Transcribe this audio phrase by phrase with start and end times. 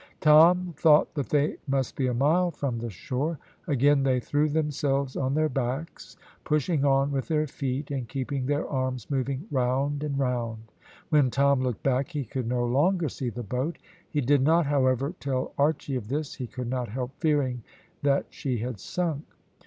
[0.19, 3.37] Tom thought that they must be a mile from the shore.
[3.67, 8.67] Again they threw themselves on their backs, pushing on with their feet and keeping their
[8.67, 10.63] arms moving round and round.
[11.09, 13.77] When Tom looked back, he could no longer see the boat;
[14.09, 17.61] he did not, however, tell Archy of this, he could not help fearing
[18.01, 19.23] that she had sunk.